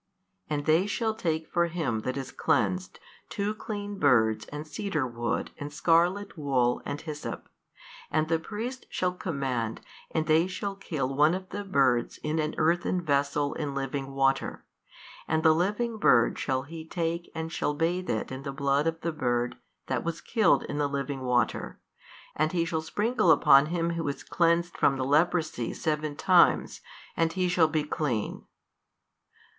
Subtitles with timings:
[0.49, 5.51] And they shall take for him that is cleansed two clean birds and cedar wood
[5.59, 7.47] and scarlet wool and hyssop,
[8.09, 9.79] and the priest shall command
[10.09, 14.65] and they shall hill one of the birds in an earthen vessel in living water,
[15.27, 19.01] and the living bird shall he take and shall bathe it in the blood of
[19.01, 19.55] the bird
[19.85, 21.79] that was killed in the living water
[22.35, 26.81] and he shall sprinkle upon him who is cleansed from the leprosy seven times,
[27.15, 28.43] and he shall be clean.